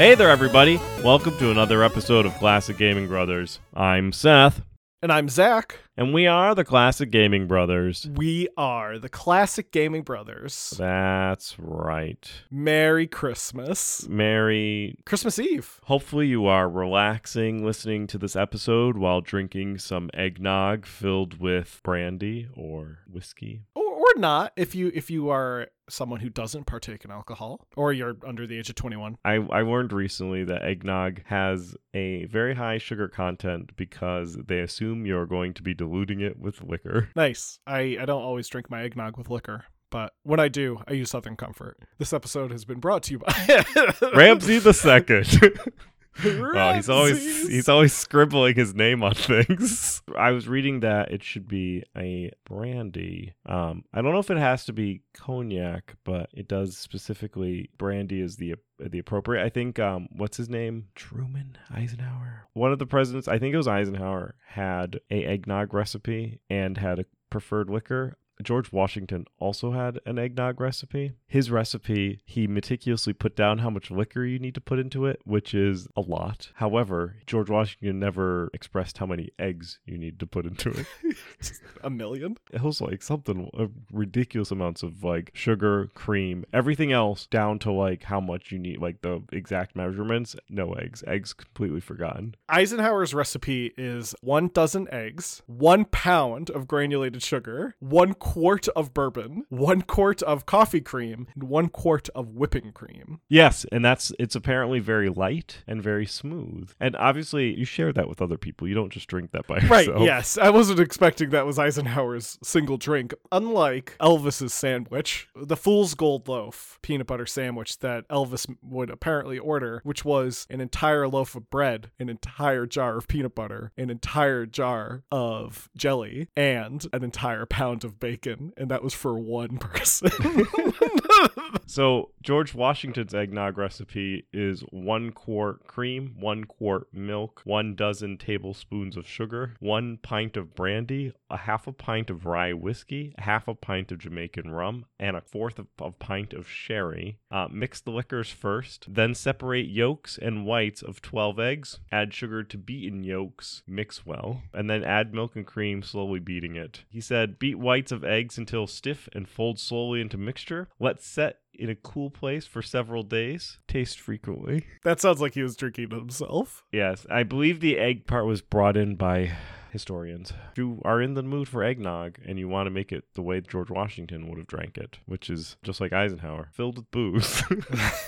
[0.00, 0.80] Hey there, everybody.
[1.04, 3.60] Welcome to another episode of Classic Gaming Brothers.
[3.74, 4.62] I'm Seth,
[5.02, 5.78] And I'm Zach.
[5.94, 8.08] and we are the Classic Gaming Brothers.
[8.14, 10.72] We are the classic gaming brothers.
[10.78, 12.26] That's right.
[12.50, 14.08] Merry Christmas.
[14.08, 14.96] Merry.
[15.04, 15.78] Christmas Eve.
[15.84, 22.48] Hopefully, you are relaxing listening to this episode while drinking some eggnog filled with brandy
[22.56, 23.64] or whiskey.
[23.74, 27.92] Or, or not if you if you are someone who doesn't partake in alcohol or
[27.92, 29.18] you're under the age of 21.
[29.24, 35.04] I, I learned recently that eggnog has a very high sugar content because they assume
[35.04, 37.08] you're going to be diluting it with liquor.
[37.16, 37.58] Nice.
[37.66, 41.10] I, I don't always drink my eggnog with liquor, but when I do, I use
[41.10, 41.78] Southern Comfort.
[41.98, 43.64] This episode has been brought to you by
[44.14, 45.26] Ramsey the second.
[46.22, 50.02] Oh, he's always he's always scribbling his name on things.
[50.16, 53.34] I was reading that it should be a brandy.
[53.46, 58.20] Um, I don't know if it has to be cognac, but it does specifically brandy
[58.20, 59.44] is the the appropriate.
[59.44, 60.88] I think um, what's his name?
[60.94, 62.48] Truman Eisenhower.
[62.52, 66.98] One of the presidents, I think it was Eisenhower, had a eggnog recipe and had
[66.98, 68.16] a preferred liquor.
[68.42, 71.12] George Washington also had an eggnog recipe.
[71.26, 75.20] His recipe, he meticulously put down how much liquor you need to put into it,
[75.24, 76.50] which is a lot.
[76.54, 80.86] However, George Washington never expressed how many eggs you need to put into it.
[81.82, 82.36] a million.
[82.52, 87.72] It was like something uh, ridiculous amounts of like sugar, cream, everything else down to
[87.72, 90.36] like how much you need, like the exact measurements.
[90.48, 91.04] No eggs.
[91.06, 92.34] Eggs completely forgotten.
[92.48, 99.42] Eisenhower's recipe is one dozen eggs, one pound of granulated sugar, one quart of bourbon,
[99.48, 103.20] one quart of coffee cream, and one quart of whipping cream.
[103.28, 106.70] Yes, and that's it's apparently very light and very smooth.
[106.78, 108.68] And obviously, you share that with other people.
[108.68, 110.04] You don't just drink that by Right, yourself.
[110.04, 110.38] yes.
[110.38, 113.14] I wasn't expecting that was Eisenhower's single drink.
[113.32, 119.80] Unlike Elvis's sandwich, the Fool's Gold Loaf peanut butter sandwich that Elvis would apparently order,
[119.82, 124.46] which was an entire loaf of bread, an entire jar of peanut butter, an entire
[124.46, 128.19] jar of jelly, and an entire pound of bacon.
[128.56, 130.10] And that was for one person.
[131.70, 138.96] So George Washington's eggnog recipe is one quart cream, one quart milk, one dozen tablespoons
[138.96, 143.46] of sugar, one pint of brandy, a half a pint of rye whiskey, a half
[143.46, 147.18] a pint of Jamaican rum, and a fourth of a pint of sherry.
[147.30, 151.78] Uh, mix the liquors first, then separate yolks and whites of 12 eggs.
[151.92, 156.56] Add sugar to beaten yolks, mix well, and then add milk and cream, slowly beating
[156.56, 156.82] it.
[156.88, 160.68] He said, beat whites of eggs until stiff and fold slowly into mixture.
[160.80, 163.58] Let set in a cool place for several days.
[163.68, 164.66] Taste frequently.
[164.82, 166.64] that sounds like he was drinking it himself.
[166.72, 169.32] Yes, I believe the egg part was brought in by
[169.72, 170.32] historians.
[170.52, 173.22] If you are in the mood for eggnog and you want to make it the
[173.22, 177.42] way George Washington would have drank it, which is just like Eisenhower, filled with booze.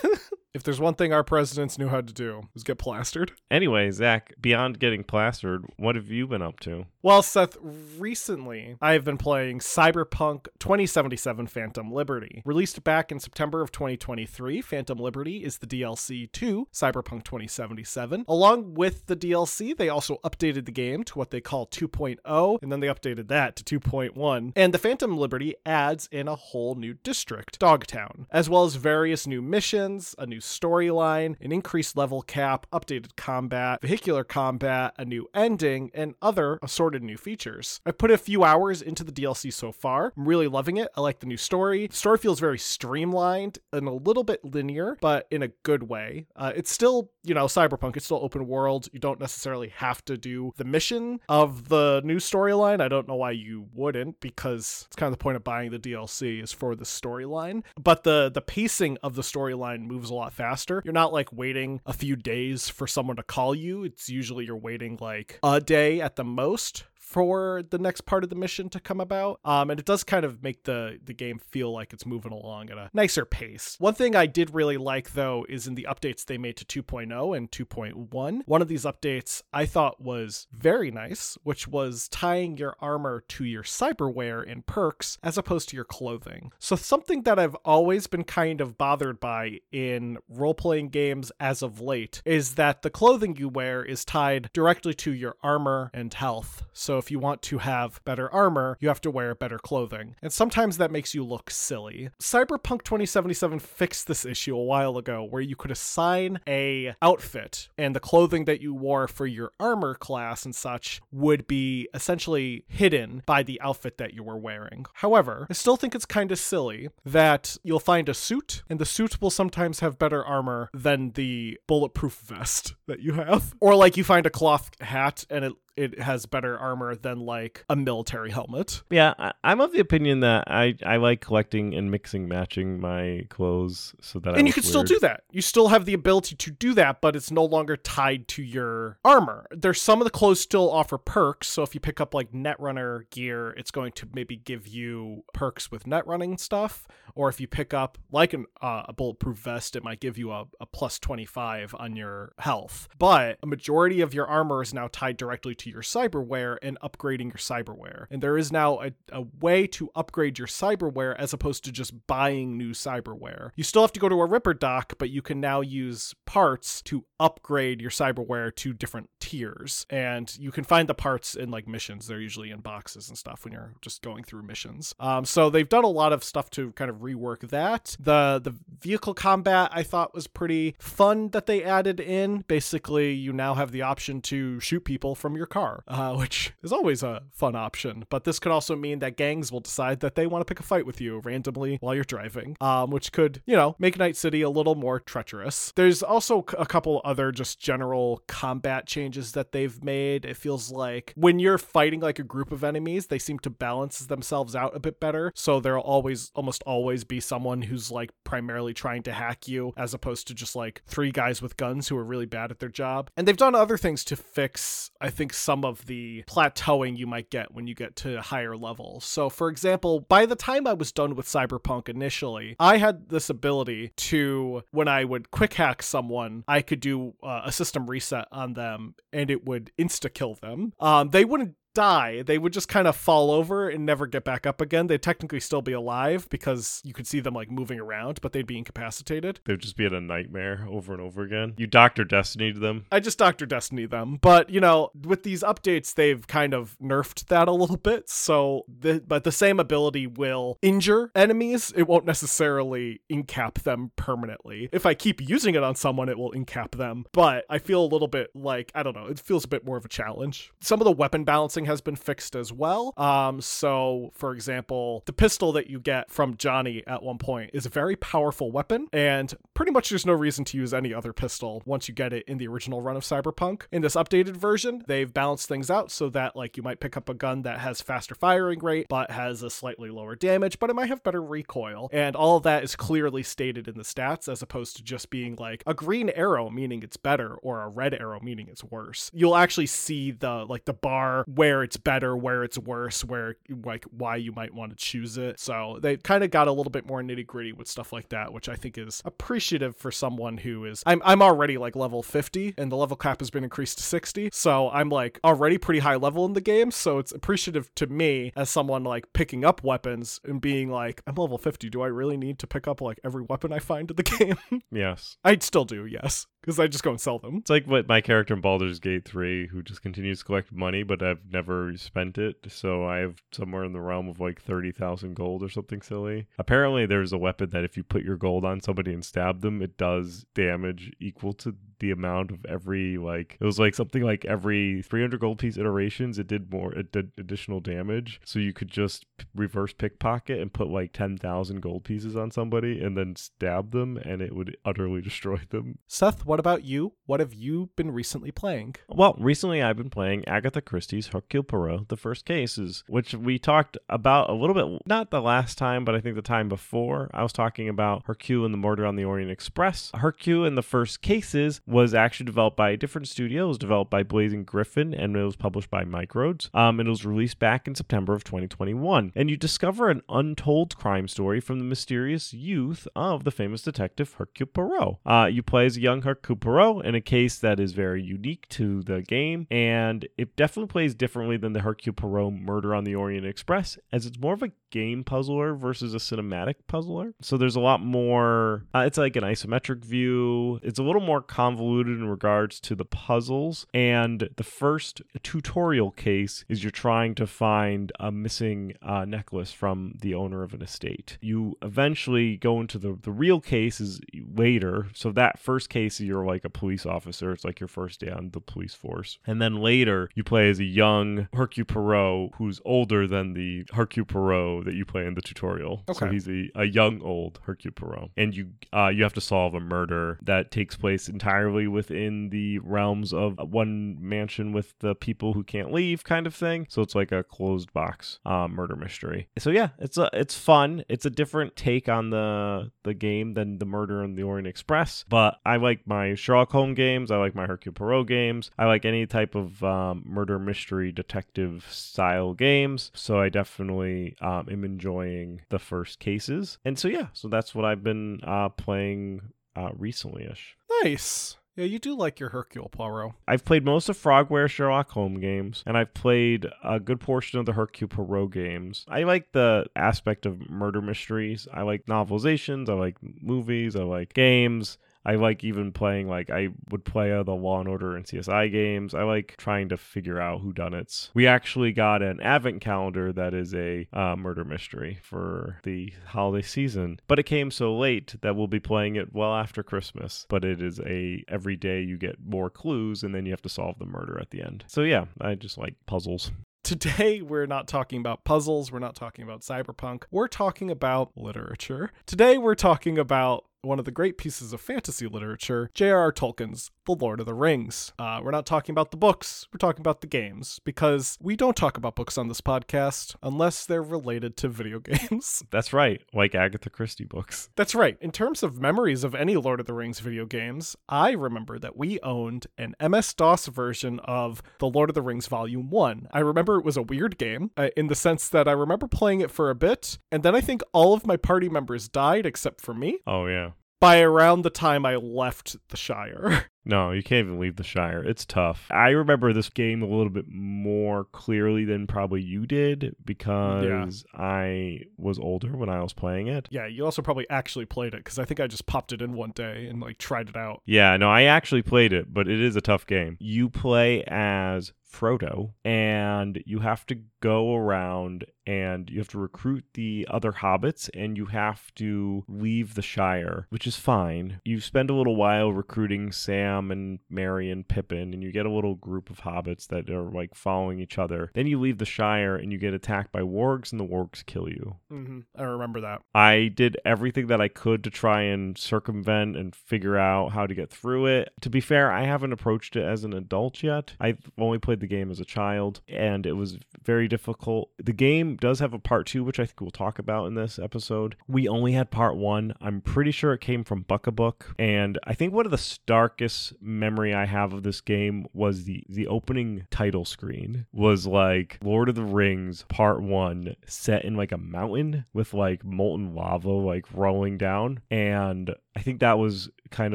[0.54, 3.32] If there's one thing our presidents knew how to do, was get plastered.
[3.50, 6.84] anyway, Zach, beyond getting plastered, what have you been up to?
[7.00, 7.56] Well, Seth,
[7.98, 12.42] recently I have been playing Cyberpunk 2077 Phantom Liberty.
[12.44, 18.26] Released back in September of 2023, Phantom Liberty is the DLC to Cyberpunk 2077.
[18.28, 22.70] Along with the DLC, they also updated the game to what they call 2.0, and
[22.70, 24.52] then they updated that to 2.1.
[24.54, 29.26] And the Phantom Liberty adds in a whole new district, Dogtown, as well as various
[29.26, 35.28] new missions, a new storyline, an increased level cap, updated combat, vehicular combat, a new
[35.34, 37.80] ending, and other assorted new features.
[37.86, 40.12] I've put a few hours into the DLC so far.
[40.16, 40.88] I'm really loving it.
[40.96, 41.86] I like the new story.
[41.86, 46.26] The story feels very streamlined and a little bit linear, but in a good way.
[46.36, 47.96] Uh, it's still, you know, cyberpunk.
[47.96, 48.88] It's still open world.
[48.92, 52.80] You don't necessarily have to do the mission of the new storyline.
[52.80, 55.78] I don't know why you wouldn't, because it's kind of the point of buying the
[55.78, 57.62] DLC is for the storyline.
[57.80, 60.82] But the the pacing of the storyline moves a lot faster.
[60.84, 63.84] You're not like waiting a few days for someone to call you.
[63.84, 68.30] It's usually you're waiting like a day at the most for the next part of
[68.30, 69.38] the mission to come about.
[69.44, 72.70] Um, and it does kind of make the the game feel like it's moving along
[72.70, 73.76] at a nicer pace.
[73.78, 77.36] One thing I did really like though is in the updates they made to 2.0
[77.36, 78.42] and 2.1.
[78.46, 83.44] One of these updates I thought was very nice, which was tying your armor to
[83.44, 86.52] your cyberware and perks as opposed to your clothing.
[86.58, 91.80] So something that I've always been kind of bothered by in role-playing games as of
[91.80, 96.64] late is that the clothing you wear is tied directly to your armor and health.
[96.72, 100.14] So if you want to have better armor, you have to wear better clothing.
[100.22, 102.10] And sometimes that makes you look silly.
[102.22, 107.96] Cyberpunk 2077 fixed this issue a while ago where you could assign a outfit and
[107.96, 113.24] the clothing that you wore for your armor class and such would be essentially hidden
[113.26, 114.86] by the outfit that you were wearing.
[114.94, 118.86] However, I still think it's kind of silly that you'll find a suit and the
[118.86, 123.56] suit will sometimes have better armor than the bulletproof vest that you have.
[123.60, 127.64] Or like you find a cloth hat and it it has better armor than like
[127.68, 128.82] a military helmet.
[128.90, 133.26] Yeah, I, I'm of the opinion that I, I like collecting and mixing, matching my
[133.28, 135.24] clothes so that I and you look can still do that.
[135.30, 138.98] You still have the ability to do that, but it's no longer tied to your
[139.04, 139.46] armor.
[139.50, 141.48] There's some of the clothes still offer perks.
[141.48, 145.70] So if you pick up like Netrunner gear, it's going to maybe give you perks
[145.70, 146.86] with net running stuff.
[147.14, 150.32] Or if you pick up like an, uh, a bulletproof vest, it might give you
[150.32, 152.88] a, a plus 25 on your health.
[152.98, 157.26] But a majority of your armor is now tied directly to your cyberware and upgrading
[157.26, 158.06] your cyberware.
[158.10, 162.06] And there is now a, a way to upgrade your cyberware as opposed to just
[162.06, 163.50] buying new cyberware.
[163.56, 167.04] You still have to go to a Ripperdoc, but you can now use parts to
[167.20, 169.86] upgrade your cyberware to different tiers.
[169.88, 172.06] And you can find the parts in like missions.
[172.06, 174.94] They're usually in boxes and stuff when you're just going through missions.
[174.98, 177.96] Um, so they've done a lot of stuff to kind of rework that.
[177.98, 182.44] The the vehicle combat I thought was pretty fun that they added in.
[182.48, 186.72] Basically, you now have the option to shoot people from your car, uh, which is
[186.72, 188.04] always a fun option.
[188.08, 190.66] But this could also mean that gangs will decide that they want to pick a
[190.66, 194.42] fight with you randomly while you're driving, um, which could, you know, make Night City
[194.42, 195.72] a little more treacherous.
[195.76, 200.24] There's also a couple other just general combat changes that they've made.
[200.24, 203.98] It feels like when you're fighting like a group of enemies, they seem to balance
[203.98, 205.32] themselves out a bit better.
[205.34, 209.92] So there'll always, almost always be someone who's like primarily trying to hack you as
[209.92, 213.10] opposed to just like three guys with guns who are really bad at their job.
[213.16, 217.30] And they've done other things to fix, I think, some of the plateauing you might
[217.30, 219.04] get when you get to higher levels.
[219.04, 223.28] So, for example, by the time I was done with Cyberpunk initially, I had this
[223.28, 228.28] ability to, when I would quick hack someone, I could do uh, a system reset
[228.30, 230.72] on them and it would insta kill them.
[230.80, 234.46] Um, they wouldn't die, they would just kind of fall over and never get back
[234.46, 234.86] up again.
[234.86, 238.46] They'd technically still be alive because you could see them like moving around, but they'd
[238.46, 239.40] be incapacitated.
[239.44, 241.54] They'd just be in a nightmare over and over again.
[241.56, 242.86] You Doctor Destiny to them.
[242.90, 243.46] I just Dr.
[243.46, 244.18] Destiny them.
[244.20, 248.08] But, you know, with these updates, they've kind of nerfed that a little bit.
[248.08, 251.72] So, the, but the same ability will injure enemies.
[251.76, 254.68] It won't necessarily incap them permanently.
[254.72, 257.04] If I keep using it on someone, it will incap them.
[257.12, 259.76] But I feel a little bit like, I don't know, it feels a bit more
[259.76, 260.52] of a challenge.
[260.60, 262.92] Some of the weapon balancing has been fixed as well.
[262.96, 267.66] Um, so, for example, the pistol that you get from Johnny at one point is
[267.66, 271.62] a very powerful weapon, and pretty much there's no reason to use any other pistol
[271.64, 273.62] once you get it in the original run of Cyberpunk.
[273.70, 277.08] In this updated version, they've balanced things out so that like you might pick up
[277.08, 280.74] a gun that has faster firing rate but has a slightly lower damage, but it
[280.74, 281.88] might have better recoil.
[281.92, 285.36] And all of that is clearly stated in the stats as opposed to just being
[285.36, 289.10] like a green arrow meaning it's better or a red arrow meaning it's worse.
[289.12, 293.84] You'll actually see the like the bar where it's better, where it's worse, where like
[293.90, 295.40] why you might want to choose it.
[295.40, 298.32] So they kind of got a little bit more nitty gritty with stuff like that,
[298.32, 300.82] which I think is appreciative for someone who is.
[300.86, 304.30] I'm I'm already like level 50, and the level cap has been increased to 60,
[304.32, 306.70] so I'm like already pretty high level in the game.
[306.70, 311.14] So it's appreciative to me as someone like picking up weapons and being like, I'm
[311.16, 311.68] level 50.
[311.70, 314.62] Do I really need to pick up like every weapon I find in the game?
[314.70, 315.16] Yes.
[315.24, 317.38] I'd still do, yes, because I just go and sell them.
[317.38, 320.82] It's like what my character in Baldur's Gate 3, who just continues to collect money,
[320.82, 321.41] but I've never
[321.76, 322.46] spent it.
[322.48, 326.26] So I have somewhere in the realm of like 30,000 gold or something silly.
[326.38, 329.62] Apparently, there's a weapon that if you put your gold on somebody and stab them,
[329.62, 334.24] it does damage equal to the amount of every, like, it was like something like
[334.24, 338.20] every 300 gold piece iterations, it did more, it did additional damage.
[338.24, 342.96] So you could just reverse pickpocket and put like 10,000 gold pieces on somebody and
[342.96, 345.78] then stab them, and it would utterly destroy them.
[345.88, 346.92] Seth, what about you?
[347.04, 348.76] What have you been recently playing?
[348.88, 353.76] Well, recently I've been playing Agatha Christie's Hercule Poirot, The First Cases, which we talked
[353.88, 357.10] about a little bit, not the last time, but I think the time before.
[357.12, 359.90] I was talking about Hercule and the Murder on the Orient Express.
[359.94, 363.44] Hercule and the First Cases was actually developed by a different studio.
[363.44, 366.54] It was developed by Blazing Griffin and it was published by Microids.
[366.54, 369.12] Um, and it was released back in September of 2021.
[369.14, 374.14] And you discover an untold crime story from the mysterious youth of the famous detective
[374.14, 374.96] Hercule Poirot.
[375.04, 378.48] Uh, you play as a young Hercule Poirot in a case that is very unique
[378.50, 382.94] to the game, and it definitely plays differently than the Hercule Poirot Murder on the
[382.94, 387.14] Orient Express, as it's more of a game puzzler versus a cinematic puzzler.
[387.20, 388.64] So there's a lot more.
[388.74, 390.58] Uh, it's like an isometric view.
[390.64, 393.66] It's a little more convoluted in regards to the puzzles.
[393.72, 399.98] And the first tutorial case is you're trying to find a missing uh, necklace from
[400.00, 401.18] the owner of an estate.
[401.20, 404.00] You eventually go into the the real case is
[404.34, 404.88] later.
[404.94, 407.32] So that first case you're like a police officer.
[407.32, 409.18] It's like your first day on the police force.
[409.26, 414.06] And then later you play as a young Hercule Poirot who's older than the Hercule
[414.06, 415.84] Poirot that you play in the tutorial.
[415.92, 416.12] So Okay.
[416.14, 418.10] he's a, a young old Hercule Poirot.
[418.16, 422.58] And you uh, you have to solve a murder that takes place entirely within the
[422.60, 426.66] realms of one mansion with the people who can't leave kind of thing.
[426.68, 429.28] So it's like a closed box uh, murder mystery.
[429.38, 430.84] So yeah, it's a, it's fun.
[430.88, 435.04] It's a different take on the the game than the Murder on the Orient Express.
[435.08, 437.10] But I like my Sherlock Holmes games.
[437.10, 438.50] I like my Hercule Poirot games.
[438.58, 442.90] I like any type of um, murder mystery detective style games.
[442.94, 446.58] So I definitely um, am enjoying the first cases.
[446.64, 449.20] And so yeah, so that's what I've been uh, playing
[449.56, 450.56] uh, recently ish.
[450.82, 451.36] Nice.
[451.54, 453.12] Yeah, you do like your Hercule Poirot.
[453.28, 457.44] I've played most of Frogware Sherlock Holmes games, and I've played a good portion of
[457.44, 458.86] the Hercule Poirot games.
[458.88, 461.46] I like the aspect of murder mysteries.
[461.52, 462.70] I like novelizations.
[462.70, 463.76] I like movies.
[463.76, 464.78] I like games.
[465.04, 468.50] I like even playing like I would play uh, the Law and Order and CSI
[468.50, 468.94] games.
[468.94, 471.10] I like trying to figure out who done it.
[471.14, 476.46] We actually got an advent calendar that is a uh, murder mystery for the holiday
[476.46, 480.26] season, but it came so late that we'll be playing it well after Christmas.
[480.28, 483.48] But it is a every day you get more clues and then you have to
[483.48, 484.64] solve the murder at the end.
[484.68, 486.30] So yeah, I just like puzzles.
[486.62, 488.70] Today, we're not talking about puzzles.
[488.70, 490.04] We're not talking about cyberpunk.
[490.12, 491.90] We're talking about literature.
[492.06, 496.12] Today, we're talking about one of the great pieces of fantasy literature, J.R.R.
[496.12, 497.92] Tolkien's The Lord of the Rings.
[497.98, 501.56] Uh, we're not talking about the books, we're talking about the games, because we don't
[501.56, 505.44] talk about books on this podcast unless they're related to video games.
[505.50, 507.50] That's right, like Agatha Christie books.
[507.56, 507.96] That's right.
[508.00, 511.76] In terms of memories of any Lord of the Rings video games, I remember that
[511.76, 516.08] we owned an MS DOS version of The Lord of the Rings Volume 1.
[516.10, 519.20] I remember it was a weird game uh, in the sense that I remember playing
[519.20, 522.60] it for a bit, and then I think all of my party members died except
[522.60, 523.50] for me Oh yeah.
[523.82, 526.46] By around the time I left the Shire.
[526.64, 528.04] No, you can't even leave the Shire.
[528.04, 528.68] It's tough.
[528.70, 534.82] I remember this game a little bit more clearly than probably you did because I
[534.96, 536.46] was older when I was playing it.
[536.52, 539.14] yeah, you also probably actually played it because I think I just popped it in
[539.14, 540.62] one day and like tried it out.
[540.64, 543.16] Yeah, no, I actually played it, but it is a tough game.
[543.18, 549.64] You play as Frodo, and you have to go around and you have to recruit
[549.74, 554.40] the other hobbits, and you have to leave the Shire, which is fine.
[554.44, 558.50] You spend a little while recruiting Sam and Merry and Pippin, and you get a
[558.50, 561.30] little group of hobbits that are like following each other.
[561.34, 564.48] Then you leave the Shire, and you get attacked by wargs, and the wargs kill
[564.48, 564.76] you.
[564.88, 566.02] hmm I remember that.
[566.12, 570.54] I did everything that I could to try and circumvent and figure out how to
[570.54, 571.32] get through it.
[571.42, 573.94] To be fair, I haven't approached it as an adult yet.
[574.00, 577.70] I've only played the game as a child, and it was very difficult.
[577.78, 580.58] The game does have a part two, which I think we'll talk about in this
[580.58, 581.16] episode.
[581.26, 582.52] We only had part one.
[582.60, 587.14] I'm pretty sure it came from Buckabook, and I think one of the starkest memory
[587.14, 591.94] I have of this game was the the opening title screen was like Lord of
[591.94, 597.38] the Rings Part One, set in like a mountain with like molten lava like rolling
[597.38, 599.94] down, and I think that was kind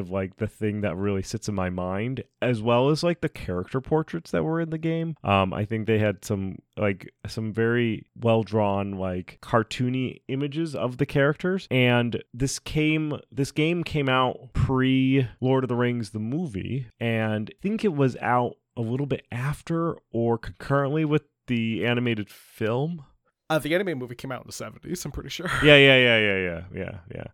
[0.00, 3.28] of like the thing that really sits in my mind, as well as like the
[3.28, 5.16] character portraits that were in the game.
[5.24, 10.98] Um, I think they had some like some very well drawn like cartoony images of
[10.98, 16.18] the characters, and this came this game came out pre Lord of the Rings the
[16.18, 21.84] movie, and I think it was out a little bit after or concurrently with the
[21.84, 23.04] animated film.
[23.50, 25.50] Uh, the anime movie came out in the 70s, I'm pretty sure.
[25.64, 27.24] Yeah, yeah, yeah, yeah, yeah, yeah, yeah.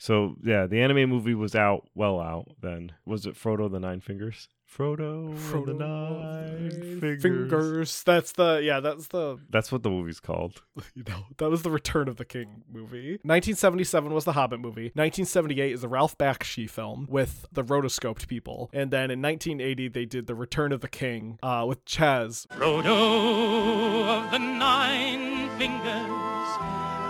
[0.00, 2.92] So yeah, the anime movie was out, well out then.
[3.04, 4.48] Was it Frodo the Nine Fingers?
[4.66, 7.22] Frodo, Frodo the Nine Fingers.
[7.22, 8.02] Fingers.
[8.04, 8.80] That's the yeah.
[8.80, 10.62] That's the That's what the movie's called.
[10.94, 13.18] you know that was the Return of the King movie.
[13.24, 14.84] 1977 was the Hobbit movie.
[14.94, 20.06] 1978 is the Ralph Bakshi film with the rotoscoped people, and then in 1980 they
[20.06, 22.46] did the Return of the King uh, with Chaz.
[22.46, 26.56] Frodo of the Nine Fingers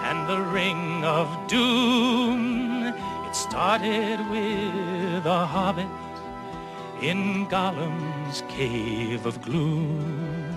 [0.02, 2.69] and the Ring of Doom.
[3.30, 5.87] It started with a hobbit
[7.00, 10.50] in Gollum's Cave of Gloom.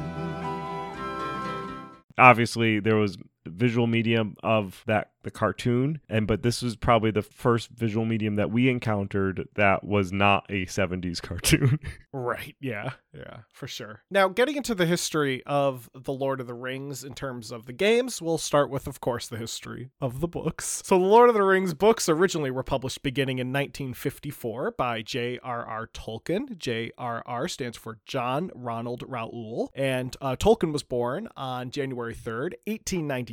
[2.18, 3.16] Obviously, there was
[3.46, 8.36] visual medium of that the cartoon, and but this was probably the first visual medium
[8.36, 11.80] that we encountered that was not a 70s cartoon.
[12.16, 12.56] Right.
[12.62, 12.92] Yeah.
[13.12, 14.04] Yeah, for sure.
[14.12, 17.74] Now, getting into the history of The Lord of the Rings in terms of the
[17.74, 20.84] games, we'll start with, of course, the history of the books.
[20.86, 25.88] So, the Lord of the Rings books originally were published beginning in 1954 by J.R.R.
[25.88, 26.56] Tolkien.
[26.58, 27.48] J.R.R.
[27.48, 29.70] stands for John Ronald Reuel.
[29.74, 32.54] And uh, Tolkien was born on January 3rd,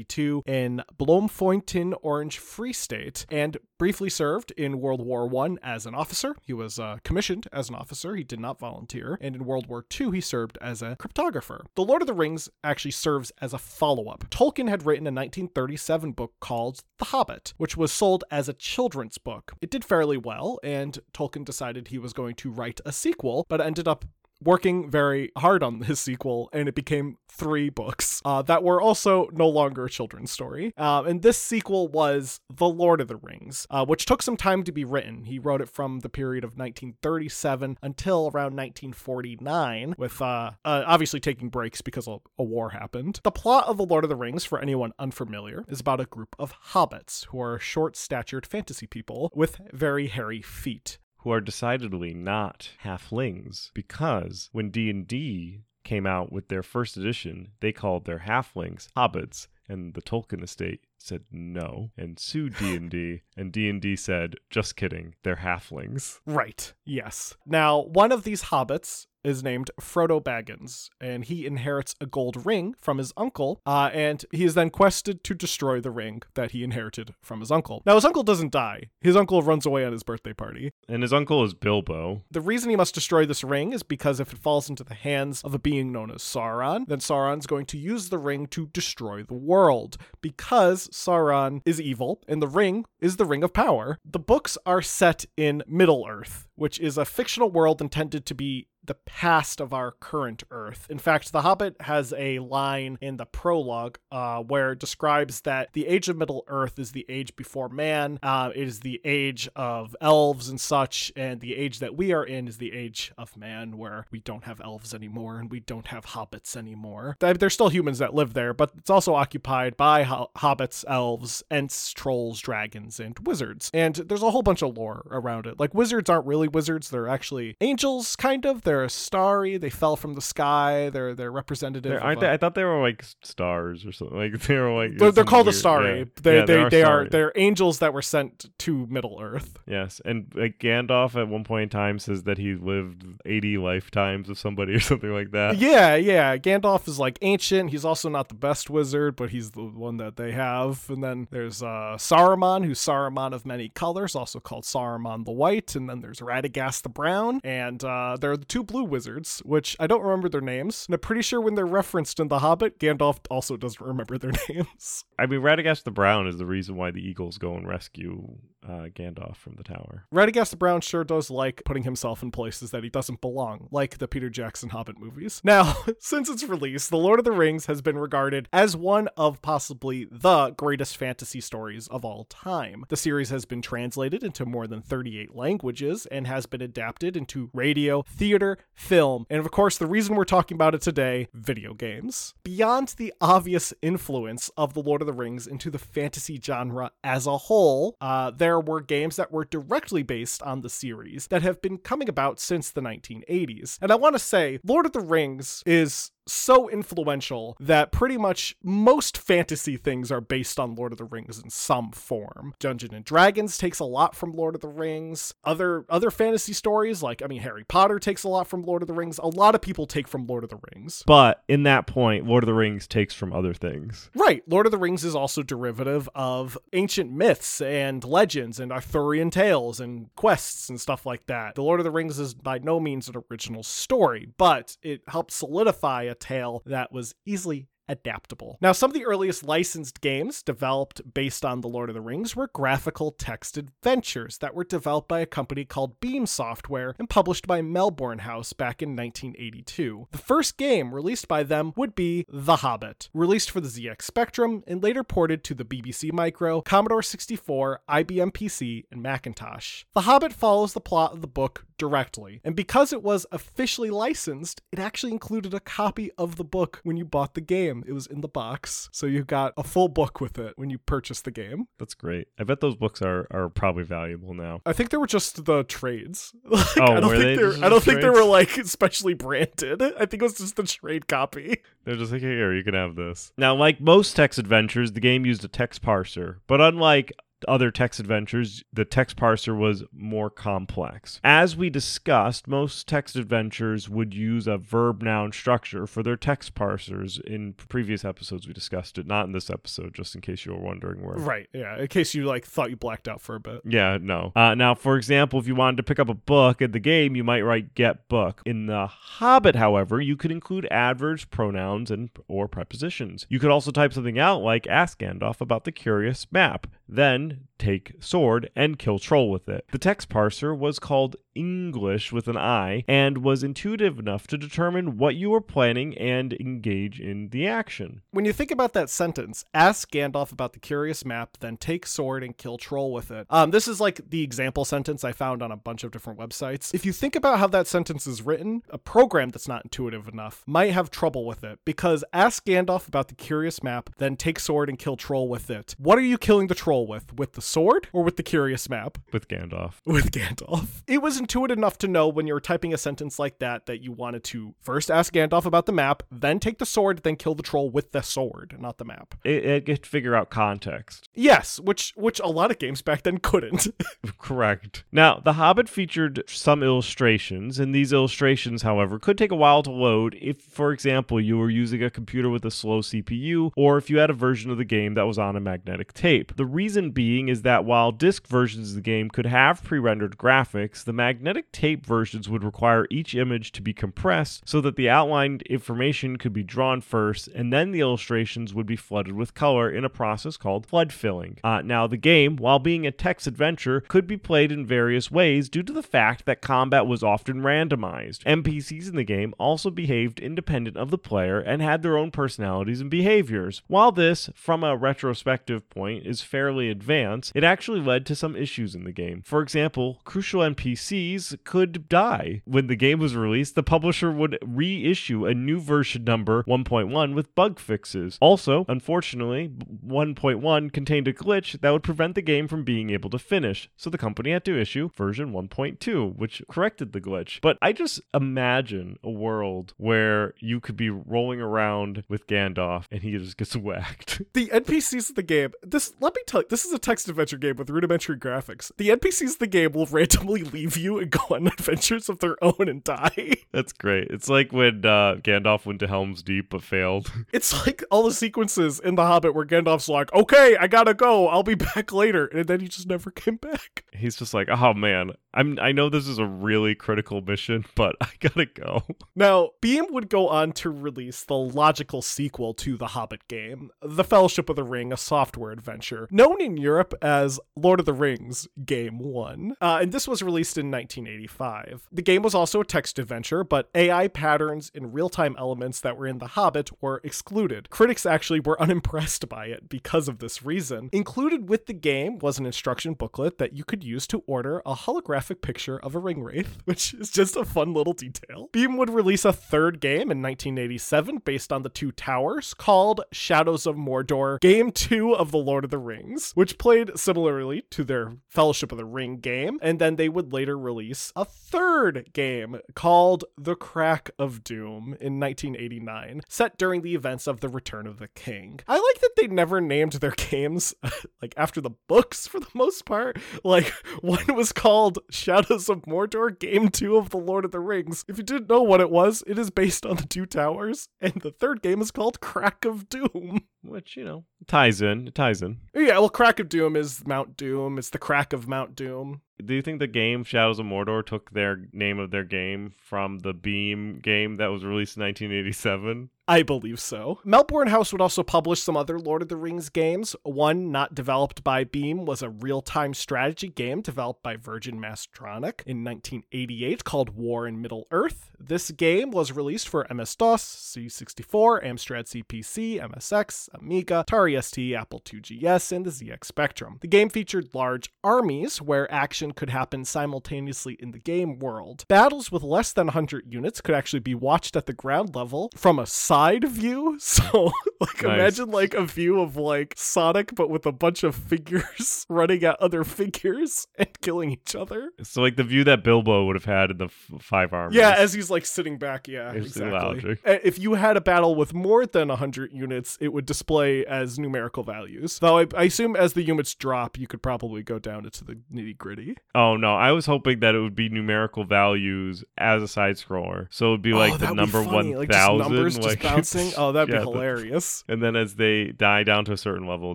[0.00, 5.95] 1892, in Bloemfontein, Orange Free State, and briefly served in World War I as an
[5.95, 6.35] officer.
[6.42, 9.19] He was uh, commissioned as an officer, he did not volunteer.
[9.21, 11.64] And in World War II, he served as a cryptographer.
[11.75, 14.28] The Lord of the Rings actually serves as a follow up.
[14.30, 19.19] Tolkien had written a 1937 book called The Hobbit, which was sold as a children's
[19.19, 19.52] book.
[19.61, 23.61] It did fairly well, and Tolkien decided he was going to write a sequel, but
[23.61, 24.04] ended up
[24.42, 29.28] working very hard on his sequel, and it became three books uh, that were also
[29.32, 30.75] no longer a children's story.
[30.76, 34.62] Uh, and this sequel was The Lord of the Rings, uh, which took some time
[34.64, 35.25] to be written.
[35.25, 41.20] He wrote it from the period of 1937 until around 1949, with uh, uh, obviously
[41.20, 43.20] taking breaks because a, a war happened.
[43.23, 46.35] The plot of The Lord of the Rings, for anyone unfamiliar, is about a group
[46.38, 52.14] of hobbits who are short statured fantasy people with very hairy feet who are decidedly
[52.14, 58.88] not halflings because when D&D came out with their first edition, they called their halflings
[58.96, 65.14] hobbits and the Tolkien estate said no and sued D&D and D&D said just kidding,
[65.23, 66.21] they're halflings.
[66.26, 66.73] Right.
[66.85, 67.35] Yes.
[67.47, 72.75] Now, one of these hobbits is named Frodo Baggins, and he inherits a gold ring
[72.78, 76.64] from his uncle, uh, and he is then quested to destroy the ring that he
[76.64, 77.83] inherited from his uncle.
[77.85, 78.90] Now, his uncle doesn't die.
[79.00, 80.73] His uncle runs away on his birthday party.
[80.88, 82.23] And his uncle is Bilbo.
[82.30, 85.42] The reason he must destroy this ring is because if it falls into the hands
[85.42, 89.23] of a being known as Sauron, then Sauron's going to use the ring to destroy
[89.23, 93.99] the world, because Sauron is evil, and the ring is the ring of power.
[94.04, 98.66] The books are set in Middle Earth, which is a fictional world intended to be
[98.84, 100.87] the past of our current Earth.
[100.88, 105.72] In fact, The Hobbit has a line in the prologue uh, where it describes that
[105.72, 109.48] the age of Middle Earth is the age before man, uh, it is the age
[109.55, 113.37] of elves and such, and the age that we are in is the age of
[113.37, 117.16] man, where we don't have elves anymore and we don't have hobbits anymore.
[117.20, 121.92] There's still humans that live there, but it's also occupied by ho- hobbits, elves, ents,
[121.92, 123.70] trolls, dragons, and wizards.
[123.74, 125.61] And there's a whole bunch of lore around it.
[125.61, 128.62] Like, wizards aren't really wizards, they're actually angels, kind of.
[128.62, 129.56] They're starry.
[129.59, 130.90] They fell from the sky.
[130.90, 131.90] They're they're representative.
[131.90, 132.26] They're, aren't of they?
[132.28, 134.16] a- I thought they were like stars or something.
[134.16, 135.98] Like they were like they're, they're called the weird- starry.
[136.00, 136.04] yeah.
[136.22, 137.09] They Yeah, they, they are starry.
[137.11, 139.59] they're angels that were sent to Middle Earth.
[139.66, 144.28] Yes, and like Gandalf at one point in time says that he lived eighty lifetimes
[144.28, 145.59] of somebody or something like that.
[145.59, 146.37] Yeah, yeah.
[146.37, 147.70] Gandalf is like ancient.
[147.70, 150.88] He's also not the best wizard, but he's the one that they have.
[150.88, 155.74] And then there's uh, Saruman, who's Saruman of many colors, also called Saruman the White.
[155.76, 159.77] And then there's Radagast the Brown, and uh, there are the two blue wizards, which
[159.81, 160.87] I don't remember their names.
[160.87, 164.33] And I'm pretty sure when they're referenced in The Hobbit, Gandalf also doesn't remember their
[164.49, 165.05] names.
[165.18, 168.88] I mean, Radagast the Brown is the reason why the Eagles go and rescue uh,
[168.94, 170.05] Gandalf from the tower.
[170.14, 173.99] Radagast the Brown sure does like putting himself in places that he doesn't belong, like
[173.99, 175.40] the Peter Jackson Hobbit movies.
[175.51, 179.42] Now, since its release, The Lord of the Rings has been regarded as one of
[179.42, 182.85] possibly the greatest fantasy stories of all time.
[182.88, 187.51] The series has been translated into more than 38 languages and has been adapted into
[187.53, 192.34] radio, theater, film, and of course, the reason we're talking about it today video games.
[192.42, 197.26] Beyond the obvious influence of The Lord of the Rings into the fantasy genre as
[197.26, 201.60] a whole, uh, there were games that were directly based on the series that have
[201.60, 203.78] been coming about since the 1980s.
[203.80, 208.56] And I want to say, Lord of the Rings is so influential that pretty much
[208.62, 212.54] most fantasy things are based on Lord of the Rings in some form.
[212.59, 215.35] Dungeon and Dragons takes a lot from Lord of the Rings.
[215.44, 218.88] Other other fantasy stories like I mean Harry Potter takes a lot from Lord of
[218.88, 219.18] the Rings.
[219.18, 221.02] A lot of people take from Lord of the Rings.
[221.06, 224.11] But in that point, Lord of the Rings takes from other things.
[224.14, 224.42] Right.
[224.46, 229.80] Lord of the Rings is also derivative of ancient myths and legends and Arthurian tales
[229.80, 231.54] and quests and stuff like that.
[231.54, 235.35] The Lord of the Rings is by no means an original story, but it helps
[235.35, 238.57] solidify a tale that was easily adaptable.
[238.61, 242.37] Now, some of the earliest licensed games developed based on The Lord of the Rings
[242.37, 247.49] were graphical text adventures that were developed by a company called Beam Software and published
[247.49, 250.07] by Melbourne House back in 1982.
[250.12, 254.62] The first game released by them would be The Hobbit, released for the ZX Spectrum
[254.68, 259.85] and later ported to the BBC Micro, Commodore 64, IBM PC, and Macintosh.
[259.94, 262.40] The Hobbit follows the plot of the book directly.
[262.45, 266.97] And because it was officially licensed, it actually included a copy of the book when
[266.99, 267.83] you bought the game.
[267.88, 268.88] It was in the box.
[268.93, 271.66] So you got a full book with it when you purchased the game.
[271.79, 272.29] That's great.
[272.38, 274.61] I bet those books are, are probably valuable now.
[274.66, 276.33] I think they were just the trades.
[276.51, 279.14] Like, Oh, I don't were think they just I don't think they were like specially
[279.14, 279.81] branded.
[279.83, 281.59] I think it was just the trade copy.
[281.85, 283.33] They're just like, here, you can have this.
[283.38, 287.12] Now, like most text adventures, the game used a text parser, but unlike
[287.48, 291.20] other text adventures, the text parser was more complex.
[291.24, 296.55] As we discussed, most text adventures would use a verb noun structure for their text
[296.55, 297.20] parsers.
[297.20, 300.61] In previous episodes, we discussed it, not in this episode, just in case you were
[300.61, 301.16] wondering where.
[301.16, 301.48] Right.
[301.53, 301.79] Yeah.
[301.79, 303.62] In case you like thought you blacked out for a bit.
[303.64, 304.33] Yeah, no.
[304.35, 307.16] Uh, now, for example, if you wanted to pick up a book in the game,
[307.16, 312.11] you might write "get book." In the Hobbit, however, you could include adverbs, pronouns, and
[312.29, 313.26] or prepositions.
[313.29, 317.49] You could also type something out like "Ask Gandalf about the curious map." Then one
[317.61, 319.66] take sword and kill troll with it.
[319.70, 324.99] The text parser was called English with an I and was intuitive enough to determine
[324.99, 328.03] what you were planning and engage in the action.
[328.11, 332.25] When you think about that sentence, ask Gandalf about the curious map, then take sword
[332.25, 333.27] and kill troll with it.
[333.31, 336.75] Um, this is like the example sentence I found on a bunch of different websites.
[336.75, 340.42] If you think about how that sentence is written, a program that's not intuitive enough
[340.46, 344.68] might have trouble with it because ask Gandalf about the curious map, then take sword
[344.68, 345.75] and kill troll with it.
[345.79, 347.14] What are you killing the troll with?
[347.16, 348.98] With the sword or with the curious map?
[349.12, 349.74] With Gandalf.
[349.84, 350.82] with Gandalf.
[350.86, 353.82] It was intuitive enough to know when you were typing a sentence like that that
[353.82, 357.34] you wanted to first ask Gandalf about the map, then take the sword, then kill
[357.34, 359.14] the troll with the sword, not the map.
[359.24, 361.08] It, it could figure out context.
[361.14, 363.68] Yes, which which a lot of games back then couldn't.
[364.18, 364.84] Correct.
[364.92, 369.70] Now, The Hobbit featured some illustrations, and these illustrations, however, could take a while to
[369.70, 373.90] load if, for example, you were using a computer with a slow CPU, or if
[373.90, 376.36] you had a version of the game that was on a magnetic tape.
[376.36, 380.16] The reason being is that while disc versions of the game could have pre rendered
[380.16, 384.88] graphics, the magnetic tape versions would require each image to be compressed so that the
[384.88, 389.70] outlined information could be drawn first, and then the illustrations would be flooded with color
[389.70, 391.38] in a process called flood filling.
[391.44, 395.48] Uh, now, the game, while being a text adventure, could be played in various ways
[395.48, 398.24] due to the fact that combat was often randomized.
[398.24, 402.81] NPCs in the game also behaved independent of the player and had their own personalities
[402.81, 403.62] and behaviors.
[403.66, 408.75] While this, from a retrospective point, is fairly advanced, it actually led to some issues
[408.75, 409.23] in the game.
[409.25, 412.43] For example, crucial NPCs could die.
[412.45, 417.35] When the game was released, the publisher would reissue a new version number 1.1 with
[417.35, 418.19] bug fixes.
[418.21, 423.19] Also, unfortunately, 1.1 contained a glitch that would prevent the game from being able to
[423.19, 427.40] finish, so the company had to issue version 1.2, which corrected the glitch.
[427.40, 433.03] But I just imagine a world where you could be rolling around with Gandalf and
[433.03, 434.23] he just gets whacked.
[434.33, 437.19] the NPCs of the game, this let me tell you, this is a text adventure
[437.24, 438.70] game with rudimentary graphics.
[438.76, 442.42] The NPCs of the game will randomly leave you and go on adventures of their
[442.42, 443.35] own and die.
[443.52, 444.09] That's great.
[444.11, 447.11] It's like when uh, Gandalf went to Helm's Deep but failed.
[447.33, 451.28] It's like all the sequences in The Hobbit where Gandalf's like, okay, I gotta go,
[451.28, 452.26] I'll be back later.
[452.26, 453.85] And then he just never came back.
[453.92, 455.59] He's just like, oh man, I'm.
[455.61, 458.83] I know this is a really critical mission, but I gotta go.
[459.14, 464.04] Now, Beam would go on to release the logical sequel to the Hobbit game, The
[464.04, 468.46] Fellowship of the Ring, a software adventure, known in Europe as Lord of the Rings
[468.64, 469.57] Game 1.
[469.61, 471.88] Uh, and this was released in 1985.
[471.90, 475.96] The game was also a text adventure, but AI patterns and real time elements that
[475.96, 477.68] were in The Hobbit were excluded.
[477.68, 480.88] Critics actually were unimpressed by it because of this reason.
[480.92, 484.75] Included with the game was an instruction booklet that you could use to order a
[484.75, 488.49] holographic picture of a ring wraith, which is just a fun little detail.
[488.53, 493.66] Beam would release a third game in 1987 based on the Two Towers called Shadows
[493.66, 498.12] of Mordor, Game 2 of The Lord of the Rings, which played similarly to their
[498.29, 503.24] Fellowship of the Ring game, and then they would later release a third game called
[503.37, 508.09] The Crack of Doom in 1989, set during the events of The Return of the
[508.09, 508.61] King.
[508.68, 510.74] I like that they never named their games
[511.20, 513.18] like after the books for the most part.
[513.44, 518.05] Like one was called Shadows of Mordor, Game 2 of The Lord of the Rings.
[518.09, 521.14] If you didn't know what it was, it is based on the Two Towers, and
[521.14, 523.42] the third game is called Crack of Doom.
[523.62, 525.09] Which you know ties in.
[525.09, 525.59] It ties in.
[525.75, 527.79] Yeah, well, Crack of Doom is Mount Doom.
[527.79, 529.20] It's the crack of Mount Doom.
[529.46, 533.18] Do you think the game Shadows of Mordor took their name of their game from
[533.20, 536.11] the Beam game that was released in 1987?
[536.31, 537.18] I believe so.
[537.24, 540.14] Melbourne House would also publish some other Lord of the Rings games.
[540.22, 545.62] One not developed by Beam was a real time strategy game developed by Virgin Mastertronic
[545.66, 548.31] in 1988 called War in Middle Earth.
[548.38, 555.00] This game was released for MS DOS, C64, Amstrad CPC, MSX, Amiga, Atari ST, Apple
[555.00, 556.79] IIgs, and the ZX Spectrum.
[556.81, 561.85] The game featured large armies where action action could happen simultaneously in the game world.
[561.88, 565.79] Battles with less than 100 units could actually be watched at the ground level from
[565.79, 566.99] a side view.
[567.21, 568.05] So, like, Nice.
[568.05, 572.61] imagine like a view of like Sonic, but with a bunch of figures running at
[572.61, 574.90] other figures and killing each other.
[575.03, 577.77] So like the view that Bilbo would have had in the f- Five Armies.
[577.77, 579.09] Yeah, as he's like sitting back.
[579.09, 580.16] Yeah, It's exactly.
[580.25, 584.62] If you had a battle with more than 100 units, it would display as numerical
[584.62, 585.19] values.
[585.19, 588.38] Though I, I assume as the units drop, you could probably go down into the
[588.53, 589.16] nitty gritty.
[589.35, 593.46] Oh no, I was hoping that it would be numerical values as a side scroller.
[593.50, 594.90] So it would be like oh, the number be funny.
[594.90, 596.52] one like thousand, numbers like just bouncing.
[596.56, 597.85] Oh, that'd yeah, be the- hilarious.
[597.88, 599.94] and then as they die down to a certain level,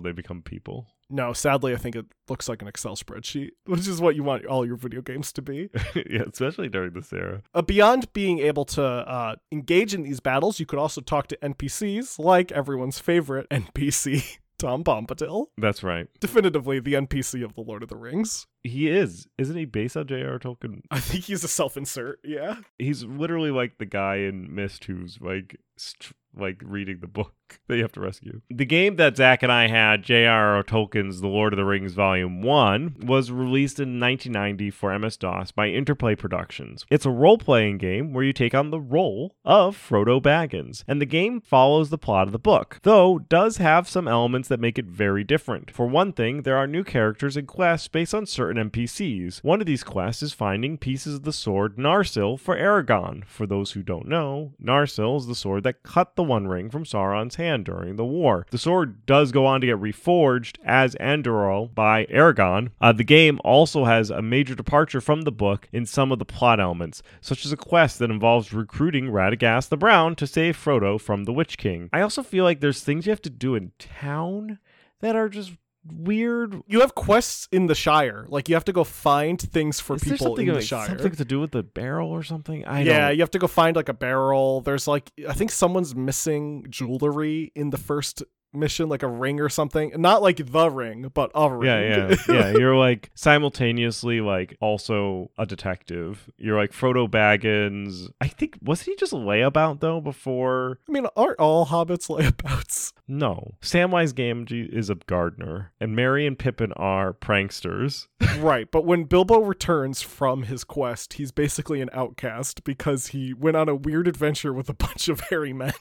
[0.00, 0.86] they become people.
[1.08, 4.44] No, sadly, I think it looks like an Excel spreadsheet, which is what you want
[4.46, 5.70] all your video games to be.
[5.94, 7.42] yeah, especially during this era.
[7.54, 11.36] Uh, beyond being able to uh, engage in these battles, you could also talk to
[11.42, 15.46] NPCs, like everyone's favorite NPC, Tom Bombadil.
[15.56, 16.08] That's right.
[16.18, 18.48] Definitively the NPC of The Lord of the Rings.
[18.66, 19.64] He is, isn't he?
[19.64, 20.38] Based on J.R.
[20.38, 22.56] Tolkien, I think he's a self insert, yeah.
[22.78, 27.32] he's literally like the guy in Myst who's like, st- like reading the book
[27.68, 28.40] that you have to rescue.
[28.50, 30.62] The game that Zach and I had, J.R.R.
[30.64, 35.52] Tolkien's The Lord of the Rings Volume One, was released in 1990 for MS DOS
[35.52, 36.84] by Interplay Productions.
[36.90, 41.06] It's a role-playing game where you take on the role of Frodo Baggins, and the
[41.06, 44.86] game follows the plot of the book, though does have some elements that make it
[44.86, 45.70] very different.
[45.70, 49.38] For one thing, there are new characters and quests based on certain NPCs.
[49.38, 53.24] One of these quests is finding pieces of the sword Narsil for Aragorn.
[53.26, 56.84] For those who don't know, Narsil is the sword that cut the One Ring from
[56.84, 58.46] Sauron's hand during the war.
[58.50, 62.70] The sword does go on to get reforged as Andúril by Aragorn.
[62.80, 66.24] Uh, the game also has a major departure from the book in some of the
[66.24, 71.00] plot elements, such as a quest that involves recruiting Radagast the Brown to save Frodo
[71.00, 71.88] from the Witch King.
[71.92, 74.58] I also feel like there's things you have to do in town
[75.00, 75.52] that are just
[75.92, 76.60] weird.
[76.66, 78.26] You have quests in the Shire.
[78.28, 80.88] Like, you have to go find things for Is people in the like, Shire.
[80.88, 82.64] something to do with the barrel or something?
[82.64, 83.16] I yeah, don't.
[83.16, 84.60] you have to go find like a barrel.
[84.60, 89.48] There's like I think someone's missing jewelry in the first mission, like a ring or
[89.48, 89.92] something.
[89.96, 91.68] Not like the ring, but a ring.
[91.68, 92.50] Yeah, yeah, yeah.
[92.50, 96.30] You're like simultaneously like also a detective.
[96.38, 98.08] You're like Frodo Baggins.
[98.20, 100.78] I think wasn't he just a layabout though before?
[100.88, 102.92] I mean, aren't all hobbits layabouts?
[103.08, 108.08] No, Samwise Gamgee is a gardener, and Merry and Pippin are pranksters.
[108.38, 113.56] right, but when Bilbo returns from his quest, he's basically an outcast because he went
[113.56, 115.72] on a weird adventure with a bunch of hairy men.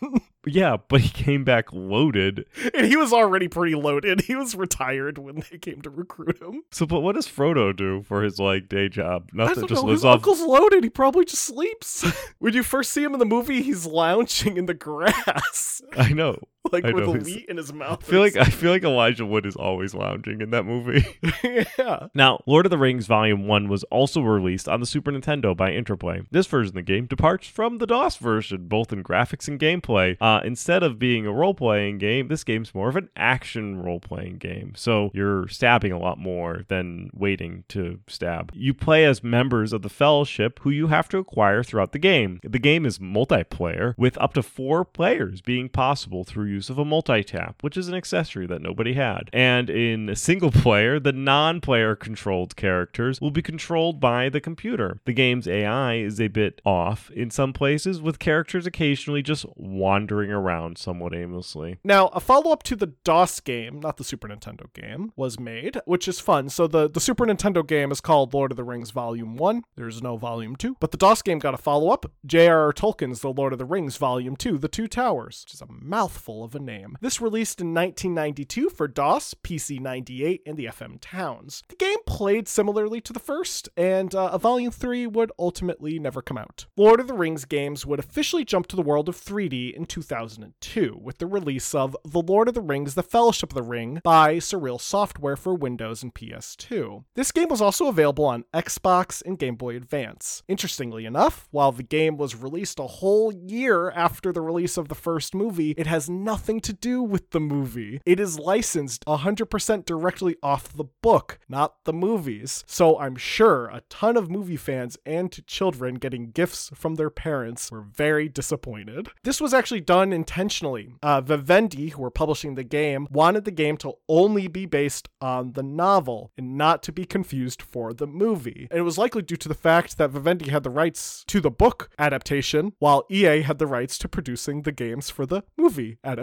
[0.45, 2.45] Yeah, but he came back loaded.
[2.73, 4.21] and he was already pretty loaded.
[4.21, 6.63] He was retired when they came to recruit him.
[6.71, 9.29] So, but what does Frodo do for his like day job?
[9.33, 9.67] Nothing.
[9.67, 9.87] Just know.
[9.89, 10.15] lives His off.
[10.15, 10.83] uncle's loaded.
[10.83, 12.05] He probably just sleeps.
[12.39, 16.39] when you first see him in the movie, he's lounging in the grass, I know.
[16.71, 18.03] like I with a wheat in his mouth.
[18.03, 21.05] I feel like I feel like Elijah Wood is always lounging in that movie.
[21.77, 22.07] yeah.
[22.13, 25.71] Now, Lord of the Rings Volume 1 was also released on the Super Nintendo by
[25.71, 26.21] Interplay.
[26.31, 30.17] This version of the game departs from the DOS version, both in graphics and gameplay.
[30.19, 33.99] Uh, instead of being a role playing game, this game's more of an action role
[33.99, 34.73] playing game.
[34.75, 38.51] So you're stabbing a lot more than waiting to stab.
[38.53, 42.39] You play as members of the Fellowship who you have to acquire throughout the game.
[42.43, 46.85] The game is multiplayer, with up to four players being possible through use of a
[46.85, 49.29] multi tap, which is an accessory that nobody had.
[49.33, 54.99] And in single player, the non player controlled characters will be controlled by the computer.
[55.05, 60.31] The game's AI is a bit off in some places, with characters occasionally just wandering
[60.31, 61.77] around somewhat aimlessly.
[61.83, 65.79] Now, a follow up to the DOS game, not the Super Nintendo game, was made,
[65.85, 66.49] which is fun.
[66.49, 69.63] So, the, the Super Nintendo game is called Lord of the Rings Volume 1.
[69.75, 70.77] There's no Volume 2.
[70.79, 72.71] But the DOS game got a follow up J.R.R.
[72.71, 76.44] Tolkien's The Lord of the Rings Volume 2, The Two Towers, which is a mouthful
[76.45, 76.97] of a name.
[77.01, 81.63] This released in 1992 for DOS, PC 98, and the FM Towns.
[81.67, 86.21] The game played similarly to the first, and uh, a Volume 3 would ultimately never
[86.21, 86.67] come out.
[86.77, 90.99] Lord of the Rings games would officially jump to the world of 3D in 2002
[91.01, 94.37] with the release of The Lord of the Rings The Fellowship of the Ring by
[94.37, 97.03] Surreal Software for Windows and PS2.
[97.15, 100.43] This game was also available on Xbox and Game Boy Advance.
[100.47, 104.95] Interestingly enough, while the game was released a whole year after the release of the
[104.95, 108.01] first movie, it has nothing to do with the movie.
[108.05, 112.63] It is licensed 100% directly off the book, not the movies.
[112.67, 117.71] So I'm sure a ton of movie fans and children getting gifts from their parents
[117.71, 119.09] were very disappointed.
[119.23, 120.93] This was actually done intentionally.
[121.01, 125.53] Uh, Vivendi, who were publishing the game, wanted the game to only be based on
[125.53, 128.67] the novel and not to be confused for the movie.
[128.69, 131.51] And it was likely due to the fact that Vivendi had the rights to the
[131.51, 136.14] book adaptation, while EA had the rights to producing the games for the movie adaptation.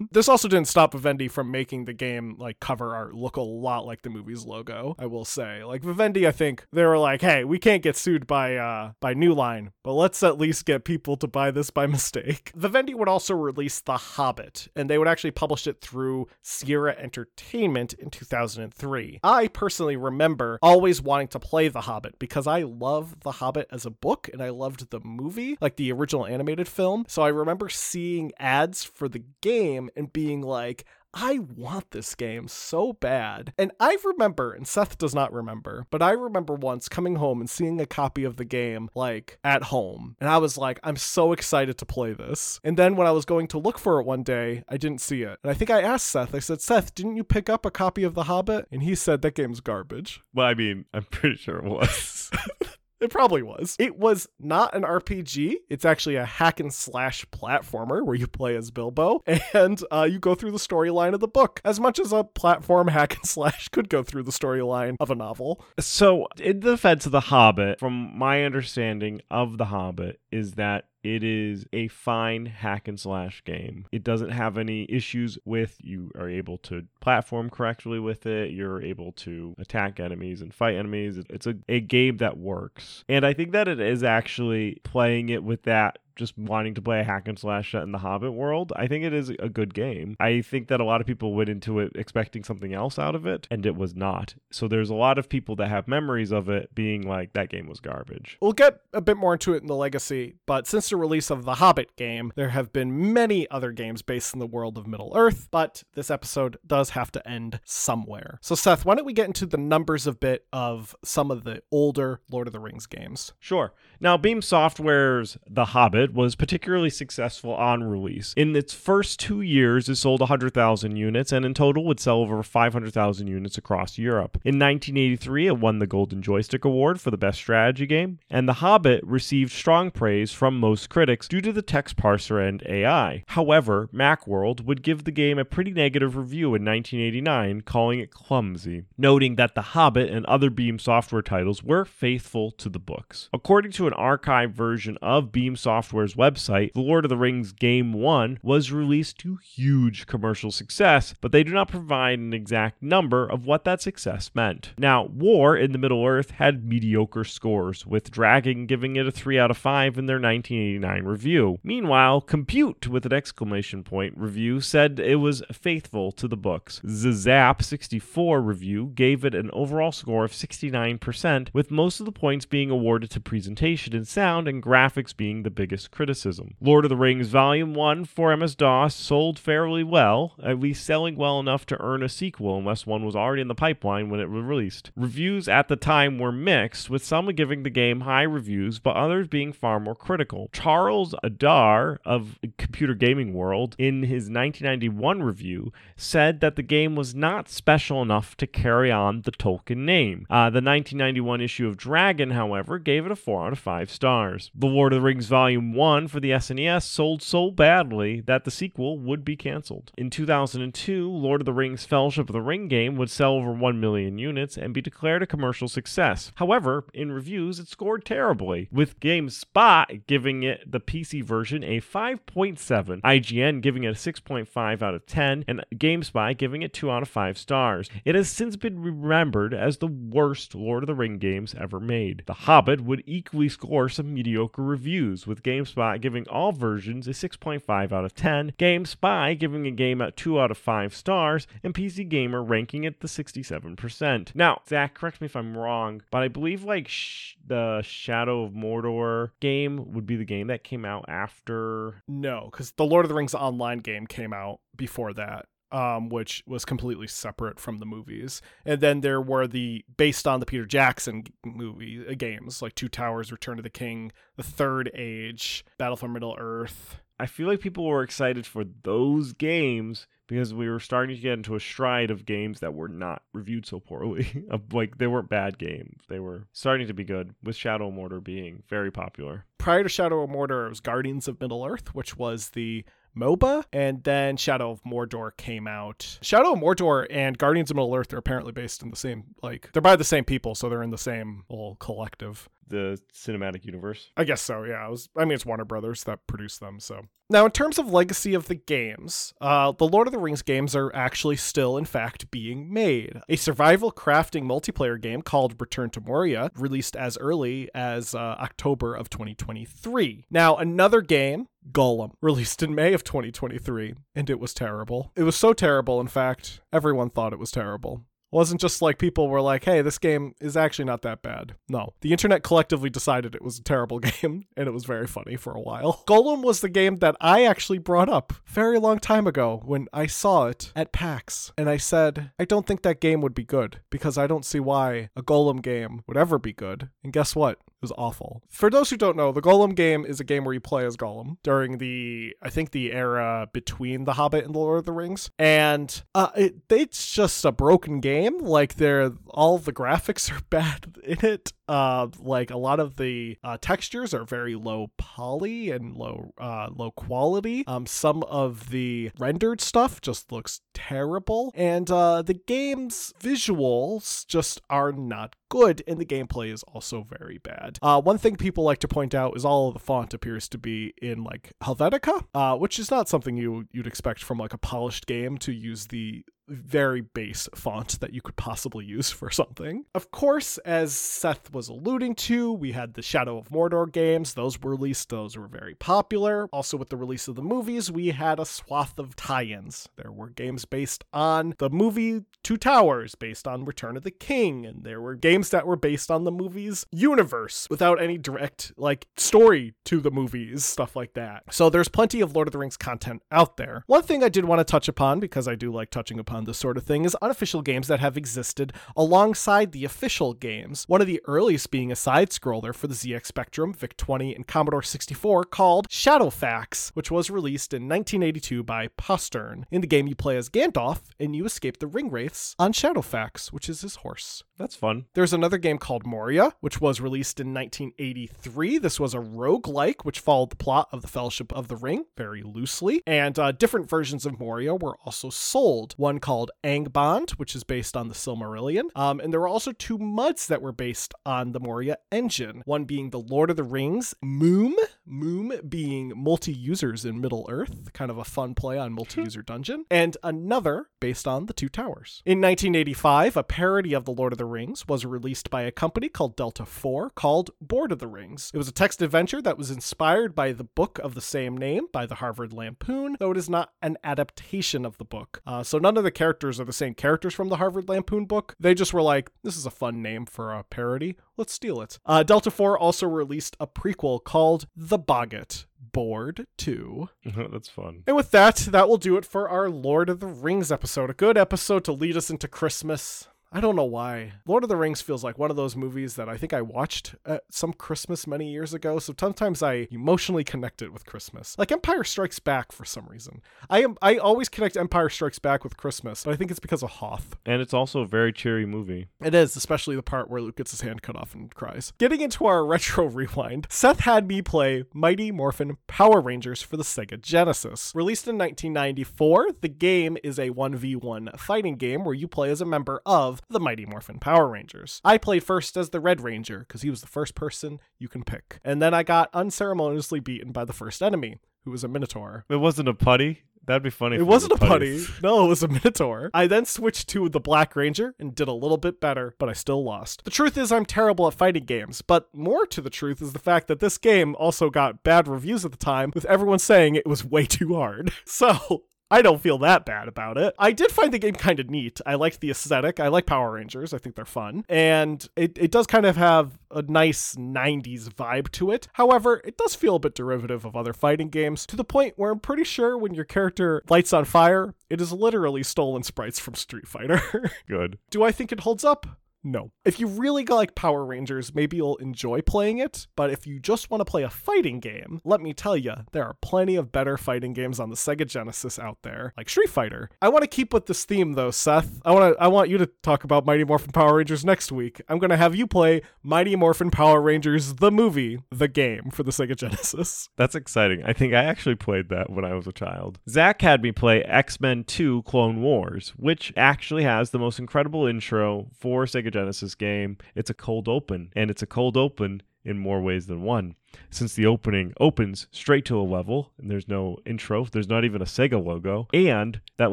[0.12, 3.86] this also didn't stop Vivendi from making the game like cover art look a lot
[3.86, 4.94] like the movie's logo.
[4.98, 8.26] I will say, like Vivendi, I think they were like, "Hey, we can't get sued
[8.26, 11.86] by uh by New Line, but let's at least get people to buy this by
[11.98, 16.94] mistake." Vivendi would also release The Hobbit, and they would actually publish it through Sierra
[16.96, 19.20] Entertainment in 2003.
[19.22, 23.86] I personally remember always wanting to play The Hobbit because I love The Hobbit as
[23.86, 27.04] a book and I loved the movie, like the original animated film.
[27.08, 32.48] So I remember seeing ads for the game and being like, I want this game
[32.48, 33.52] so bad.
[33.58, 37.50] And I remember, and Seth does not remember, but I remember once coming home and
[37.50, 40.16] seeing a copy of the game like at home.
[40.20, 42.60] And I was like, I'm so excited to play this.
[42.64, 45.22] And then when I was going to look for it one day, I didn't see
[45.22, 45.38] it.
[45.42, 48.04] And I think I asked Seth, I said, Seth, didn't you pick up a copy
[48.04, 48.66] of The Hobbit?
[48.72, 50.22] And he said, that game's garbage.
[50.32, 52.30] Well, I mean, I'm pretty sure it was.
[53.02, 53.76] It probably was.
[53.80, 55.54] It was not an RPG.
[55.68, 60.18] It's actually a hack and slash platformer where you play as Bilbo and uh, you
[60.20, 63.68] go through the storyline of the book as much as a platform hack and slash
[63.68, 65.64] could go through the storyline of a novel.
[65.80, 70.84] so, in the defense of The Hobbit, from my understanding of The Hobbit, is that
[71.02, 73.86] it is a fine hack and slash game.
[73.92, 78.52] It doesn't have any issues with you are able to platform correctly with it.
[78.52, 81.18] You're able to attack enemies and fight enemies.
[81.28, 83.04] It's a, a game that works.
[83.08, 87.00] And I think that it is actually playing it with that just wanting to play
[87.00, 89.74] a hack and slash set in the Hobbit world, I think it is a good
[89.74, 90.16] game.
[90.20, 93.26] I think that a lot of people went into it expecting something else out of
[93.26, 94.34] it, and it was not.
[94.50, 97.66] So there's a lot of people that have memories of it being like, that game
[97.66, 98.36] was garbage.
[98.40, 101.44] We'll get a bit more into it in the legacy, but since the release of
[101.44, 105.12] the Hobbit game, there have been many other games based in the world of Middle
[105.14, 108.38] Earth, but this episode does have to end somewhere.
[108.42, 111.62] So, Seth, why don't we get into the numbers a bit of some of the
[111.70, 113.32] older Lord of the Rings games?
[113.38, 113.72] Sure.
[114.00, 118.34] Now, Beam Software's The Hobbit was particularly successful on release.
[118.36, 122.42] In its first two years, it sold 100,000 units, and in total would sell over
[122.42, 124.38] 500,000 units across Europe.
[124.44, 128.54] In 1983, it won the Golden Joystick Award for the best strategy game, and The
[128.54, 133.24] Hobbit received strong praise from most critics due to the text parser and AI.
[133.28, 138.84] However, Macworld would give the game a pretty negative review in 1989, calling it clumsy,
[138.98, 143.28] noting that The Hobbit and other Beam Software titles were faithful to the books.
[143.32, 145.56] According to an archived version of Beam
[145.92, 151.12] Software's website, The Lord of the Rings Game 1 was released to huge commercial success,
[151.20, 154.72] but they do not provide an exact number of what that success meant.
[154.78, 159.38] Now, War in the Middle Earth had mediocre scores, with Dragon giving it a 3
[159.38, 161.58] out of 5 in their 1989 review.
[161.62, 166.80] Meanwhile, Compute with an exclamation point review said it was faithful to the books.
[166.88, 172.46] Zap 64 review gave it an overall score of 69%, with most of the points
[172.46, 176.54] being awarded to presentation and sound and graphics being the biggest criticism.
[176.60, 181.16] Lord of the Rings Volume 1 for MS DOS sold fairly well, at least selling
[181.16, 184.30] well enough to earn a sequel unless one was already in the pipeline when it
[184.30, 184.90] was released.
[184.96, 189.28] Reviews at the time were mixed, with some giving the game high reviews but others
[189.28, 190.50] being far more critical.
[190.52, 197.14] Charles Ardai of Computer Gaming World in his 1991 review said that the game was
[197.14, 200.26] not special enough to carry on the Tolkien name.
[200.28, 204.50] Uh, the 1991 issue of Dragon, however, gave it a 4 out of 5 stars.
[204.54, 208.50] The Lord of the Rings Volume 1 for the SNES sold so badly that the
[208.50, 209.92] sequel would be canceled.
[209.96, 213.80] In 2002, Lord of the Rings Fellowship of the Ring game would sell over 1
[213.80, 216.32] million units and be declared a commercial success.
[216.36, 223.00] However, in reviews, it scored terribly, with GameSpot giving it the PC version a 5.7,
[223.00, 227.08] IGN giving it a 6.5 out of 10, and GameSpy giving it 2 out of
[227.08, 227.88] 5 stars.
[228.04, 232.22] It has since been remembered as the worst Lord of the Ring games ever made.
[232.26, 237.92] The Hobbit would equally score some mediocre reviews, with GameSpot giving all versions a 6.5
[237.92, 242.08] out of 10, GameSpy giving a game a 2 out of 5 stars, and PC
[242.08, 244.34] Gamer ranking it the 67%.
[244.34, 248.52] Now, Zach, correct me if I'm wrong, but I believe like sh- the Shadow of
[248.52, 252.02] Mordor game would be the game that came out after.
[252.08, 255.46] No, because the Lord of the Rings online game came out before that.
[255.72, 260.38] Um, which was completely separate from the movies, and then there were the based on
[260.38, 264.90] the Peter Jackson movie uh, games like Two Towers, Return of the King, The Third
[264.94, 266.98] Age, Battle for Middle Earth.
[267.18, 271.34] I feel like people were excited for those games because we were starting to get
[271.34, 274.44] into a stride of games that were not reviewed so poorly.
[274.72, 277.34] like they weren't bad games; they were starting to be good.
[277.42, 279.44] With Shadow of Mordor being very popular.
[279.58, 282.84] Prior to Shadow of Mordor, it was Guardians of Middle Earth, which was the
[283.16, 286.18] MOBA, and then Shadow of Mordor came out.
[286.22, 289.70] Shadow of Mordor and Guardians of Middle Earth are apparently based in the same, like,
[289.72, 292.48] they're by the same people, so they're in the same little collective.
[292.66, 294.10] The cinematic universe.
[294.16, 294.64] I guess so.
[294.64, 295.08] Yeah, it was.
[295.16, 296.80] I mean, it's Warner Brothers that produced them.
[296.80, 297.02] So
[297.32, 300.76] now, in terms of legacy of the games, uh, the Lord of the Rings games
[300.76, 303.20] are actually still, in fact, being made.
[303.28, 308.94] A survival crafting multiplayer game called Return to Moria, released as early as uh, October
[308.94, 310.26] of 2023.
[310.30, 315.12] Now, another game Gollum, released in May of 2023, and it was terrible.
[315.16, 319.28] It was so terrible, in fact, everyone thought it was terrible wasn't just like people
[319.28, 321.54] were like, hey, this game is actually not that bad.
[321.68, 321.92] No.
[322.00, 325.52] The internet collectively decided it was a terrible game, and it was very funny for
[325.52, 326.02] a while.
[326.06, 330.06] Gollum was the game that I actually brought up very long time ago when I
[330.06, 331.52] saw it at PAX.
[331.56, 334.60] And I said, I don't think that game would be good because I don't see
[334.60, 336.88] why a Gollum game would ever be good.
[337.04, 337.58] And guess what?
[337.82, 338.42] It was awful.
[338.48, 340.96] For those who don't know, the Gollum game is a game where you play as
[340.96, 344.92] Gollum during the, I think, the era between The Hobbit and The Lord of the
[344.92, 348.38] Rings, and uh, it, it's just a broken game.
[348.38, 351.52] Like they're all the graphics are bad in it.
[351.72, 356.68] Uh, like a lot of the uh, textures are very low poly and low uh,
[356.70, 357.64] low quality.
[357.66, 364.60] Um, some of the rendered stuff just looks terrible, and uh, the game's visuals just
[364.68, 367.78] are not good, and the gameplay is also very bad.
[367.80, 370.58] Uh, one thing people like to point out is all of the font appears to
[370.58, 374.58] be in like Helvetica, uh, which is not something you you'd expect from like a
[374.58, 379.84] polished game to use the very base font that you could possibly use for something.
[379.94, 384.34] Of course, as Seth was alluding to, we had the Shadow of Mordor games.
[384.34, 386.48] Those were released, those were very popular.
[386.52, 389.88] Also, with the release of the movies, we had a swath of tie ins.
[389.96, 394.66] There were games based on the movie Two Towers, based on Return of the King,
[394.66, 399.06] and there were games that were based on the movie's universe without any direct, like,
[399.16, 401.44] story to the movies, stuff like that.
[401.52, 403.84] So there's plenty of Lord of the Rings content out there.
[403.86, 406.58] One thing I did want to touch upon, because I do like touching upon this
[406.58, 410.84] sort of thing, is unofficial games that have existed alongside the official games.
[410.88, 414.46] One of the earliest being a side scroller for the ZX Spectrum, VIC 20, and
[414.48, 419.66] Commodore 64 called Shadowfax, which was released in 1982 by Postern.
[419.70, 422.10] In the game, you play as Gandalf and you escape the ring
[422.58, 424.42] on Shadowfax, which is his horse.
[424.58, 425.06] That's fun.
[425.14, 428.78] There's another game called Moria, which was released in 1983.
[428.78, 432.42] This was a roguelike, which followed the plot of the Fellowship of the Ring very
[432.42, 433.02] loosely.
[433.06, 435.94] And uh, different versions of Moria were also sold.
[435.96, 438.84] One called Angband, which is based on the Silmarillion.
[438.94, 442.62] Um, and there were also two MUDs that were based on the Moria engine.
[442.64, 447.92] One being the Lord of the Rings MUME, MUME being multi users in Middle Earth,
[447.92, 451.68] kind of a fun play on multi user dungeon, and another based on the Two
[451.68, 452.21] Towers.
[452.24, 456.08] In 1985, a parody of the Lord of the Rings was released by a company
[456.08, 458.52] called Delta 4 called Bored of the Rings.
[458.54, 461.88] It was a text adventure that was inspired by the book of the same name
[461.92, 465.42] by the Harvard Lampoon, though it is not an adaptation of the book.
[465.44, 468.54] Uh, so none of the characters are the same characters from the Harvard Lampoon book.
[468.60, 471.16] They just were like, this is a fun name for a parody.
[471.36, 471.98] Let's steal it.
[472.04, 475.64] Uh, Delta 4 also released a prequel called The Boggit.
[475.92, 477.08] Bored 2.
[477.52, 478.02] That's fun.
[478.06, 481.10] And with that, that will do it for our Lord of the Rings episode.
[481.10, 483.28] A good episode to lead us into Christmas.
[483.54, 484.32] I don't know why.
[484.46, 487.14] Lord of the Rings feels like one of those movies that I think I watched
[487.26, 488.98] at some Christmas many years ago.
[488.98, 491.54] So sometimes I emotionally connect it with Christmas.
[491.58, 493.42] Like Empire Strikes Back for some reason.
[493.68, 496.82] I am I always connect Empire Strikes Back with Christmas, but I think it's because
[496.82, 497.36] of Hoth.
[497.44, 499.08] And it's also a very cheery movie.
[499.22, 501.92] It is, especially the part where Luke gets his hand cut off and cries.
[501.98, 506.84] Getting into our retro rewind, Seth had me play Mighty Morphin Power Rangers for the
[506.84, 507.92] Sega Genesis.
[507.94, 512.66] Released in 1994, the game is a 1v1 fighting game where you play as a
[512.66, 515.00] member of the Mighty Morphin Power Rangers.
[515.04, 518.24] I played first as the Red Ranger because he was the first person you can
[518.24, 518.58] pick.
[518.64, 522.44] And then I got unceremoniously beaten by the first enemy, who was a Minotaur.
[522.48, 523.42] It wasn't a putty.
[523.64, 524.16] That'd be funny.
[524.16, 525.04] It wasn't a putty.
[525.22, 526.30] No, it was a Minotaur.
[526.34, 529.52] I then switched to the Black Ranger and did a little bit better, but I
[529.52, 530.24] still lost.
[530.24, 533.38] The truth is, I'm terrible at fighting games, but more to the truth is the
[533.38, 537.06] fact that this game also got bad reviews at the time, with everyone saying it
[537.06, 538.12] was way too hard.
[538.24, 540.54] So, I don't feel that bad about it.
[540.58, 542.00] I did find the game kind of neat.
[542.06, 542.98] I liked the aesthetic.
[542.98, 543.92] I like Power Rangers.
[543.92, 544.64] I think they're fun.
[544.70, 548.88] And it, it does kind of have a nice 90s vibe to it.
[548.94, 552.32] However, it does feel a bit derivative of other fighting games to the point where
[552.32, 556.54] I'm pretty sure when your character lights on fire, it is literally stolen sprites from
[556.54, 557.52] Street Fighter.
[557.68, 557.98] Good.
[558.08, 559.06] Do I think it holds up?
[559.44, 559.72] No.
[559.84, 563.90] If you really like Power Rangers, maybe you'll enjoy playing it, but if you just
[563.90, 567.16] want to play a fighting game, let me tell you, there are plenty of better
[567.16, 570.10] fighting games on the Sega Genesis out there, like Street Fighter.
[570.20, 572.00] I want to keep with this theme though, Seth.
[572.04, 575.00] I want to I want you to talk about Mighty Morphin Power Rangers next week.
[575.08, 579.22] I'm going to have you play Mighty Morphin Power Rangers the movie, the game for
[579.22, 580.28] the Sega Genesis.
[580.36, 581.02] That's exciting.
[581.04, 583.18] I think I actually played that when I was a child.
[583.28, 588.68] Zach had me play X-Men 2 Clone Wars, which actually has the most incredible intro
[588.78, 590.18] for Sega Genesis game.
[590.34, 593.74] It's a cold open, and it's a cold open in more ways than one.
[594.10, 598.20] Since the opening opens straight to a level, and there's no intro, there's not even
[598.20, 599.92] a Sega logo, and that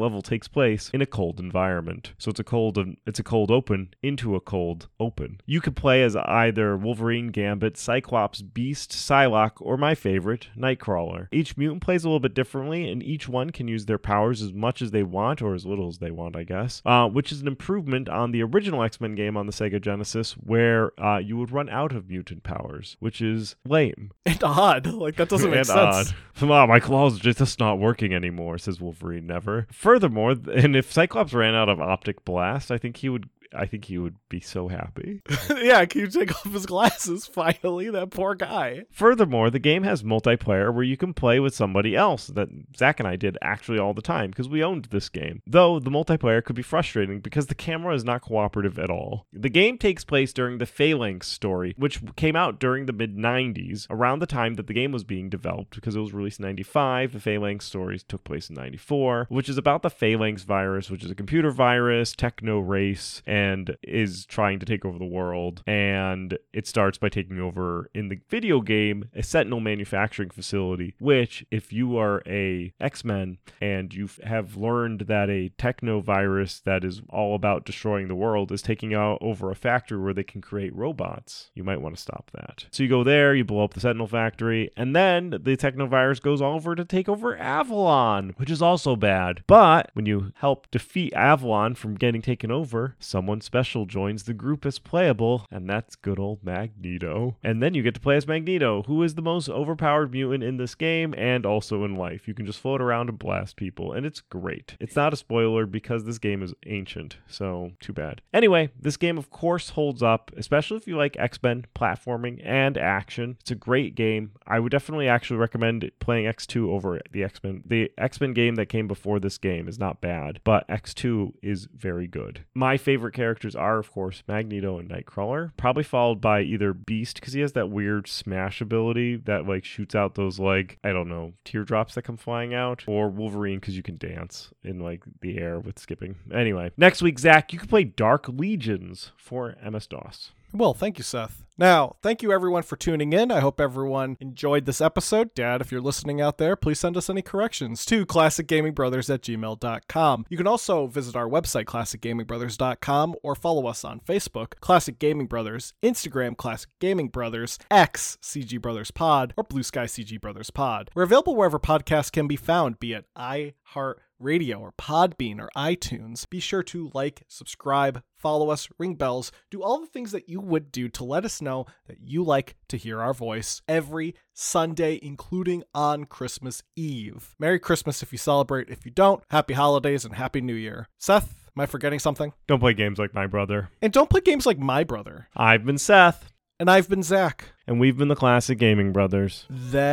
[0.00, 2.12] level takes place in a cold environment.
[2.18, 5.40] So it's a cold it's a cold open into a cold open.
[5.46, 11.28] You could play as either Wolverine, Gambit, Cyclops, Beast, Psylocke, or my favorite, Nightcrawler.
[11.32, 14.52] Each mutant plays a little bit differently, and each one can use their powers as
[14.52, 17.40] much as they want, or as little as they want, I guess, uh, which is
[17.40, 21.36] an improvement on the original X Men game on the Sega Genesis, where uh, you
[21.36, 23.89] would run out of mutant powers, which is lame.
[24.26, 24.86] And odd.
[24.86, 26.12] Like, that doesn't make and sense.
[26.40, 26.48] odd.
[26.48, 29.66] Wow, my claws are just not working anymore, says Wolverine never.
[29.72, 33.86] Furthermore, and if Cyclops ran out of optic blast, I think he would I think
[33.86, 35.22] he would be so happy.
[35.56, 37.90] yeah, can you take off his glasses finally?
[37.90, 38.84] That poor guy.
[38.90, 43.08] Furthermore, the game has multiplayer where you can play with somebody else that Zach and
[43.08, 45.42] I did actually all the time because we owned this game.
[45.46, 49.26] Though the multiplayer could be frustrating because the camera is not cooperative at all.
[49.32, 53.86] The game takes place during the Phalanx story, which came out during the mid 90s,
[53.90, 57.12] around the time that the game was being developed because it was released in 95.
[57.12, 61.10] The Phalanx stories took place in 94, which is about the Phalanx virus, which is
[61.10, 65.62] a computer virus, techno race, and and is trying to take over the world.
[65.66, 71.44] And it starts by taking over in the video game a Sentinel manufacturing facility, which,
[71.50, 76.84] if you are a X Men and you have learned that a techno virus that
[76.84, 80.40] is all about destroying the world is taking out over a factory where they can
[80.40, 82.66] create robots, you might want to stop that.
[82.70, 86.20] So you go there, you blow up the Sentinel factory, and then the techno virus
[86.20, 89.42] goes all over to take over Avalon, which is also bad.
[89.46, 94.34] But when you help defeat Avalon from getting taken over, someone someone special joins the
[94.34, 97.36] group as playable, and that's good old Magneto.
[97.44, 100.56] And then you get to play as Magneto, who is the most overpowered mutant in
[100.56, 102.26] this game and also in life.
[102.26, 104.76] You can just float around and blast people, and it's great.
[104.80, 108.20] It's not a spoiler because this game is ancient, so too bad.
[108.34, 112.76] Anyway, this game, of course, holds up, especially if you like X Men platforming and
[112.76, 113.36] action.
[113.38, 114.32] It's a great game.
[114.44, 117.62] I would definitely actually recommend playing X2 over the X Men.
[117.64, 121.68] The X Men game that came before this game is not bad, but X2 is
[121.72, 122.44] very good.
[122.54, 127.34] My favorite characters are, of course, Magneto and Nightcrawler, probably followed by either Beast because
[127.34, 131.34] he has that weird smash ability that like shoots out those like I don't know
[131.44, 135.60] teardrops that come flying out, or Wolverine because you can dance in like the air
[135.60, 136.16] with skipping.
[136.32, 140.30] Anyway, next week, Zach, you can play Dark Legions for MS DOS.
[140.54, 141.44] Well, thank you, Seth.
[141.60, 143.30] Now, thank you everyone for tuning in.
[143.30, 145.34] I hope everyone enjoyed this episode.
[145.34, 150.24] Dad, if you're listening out there, please send us any corrections to classicgamingbrothers at gmail.com.
[150.30, 155.74] You can also visit our website, classicgamingbrothers.com, or follow us on Facebook, Classic Gaming Brothers,
[155.82, 160.90] Instagram, Classic Gaming Brothers, X, CG Brothers Pod, or Blue Sky CG Brothers Pod.
[160.94, 166.28] We're available wherever podcasts can be found, be it iHeart Radio or Podbean or iTunes.
[166.28, 170.40] Be sure to like, subscribe, follow us, ring bells, do all the things that you
[170.40, 175.00] would do to let us know that you like to hear our voice every Sunday,
[175.02, 177.34] including on Christmas Eve.
[177.38, 178.68] Merry Christmas if you celebrate.
[178.70, 180.88] If you don't, happy holidays and happy new year.
[180.98, 182.32] Seth, am I forgetting something?
[182.46, 183.70] Don't play games like my brother.
[183.82, 185.28] And don't play games like my brother.
[185.36, 186.30] I've been Seth.
[186.60, 187.52] And I've been Zach.
[187.66, 189.46] And we've been the Classic Gaming Brothers.
[189.48, 189.92] That's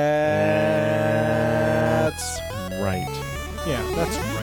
[2.82, 3.24] right.
[3.66, 4.37] Yeah, that's right.